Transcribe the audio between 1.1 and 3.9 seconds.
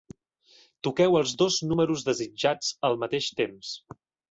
els dos números desitjats al mateix temps.